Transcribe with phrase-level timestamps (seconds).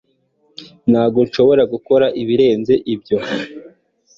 [0.91, 3.17] ntabwo nshobora gukora ibirenze ibyo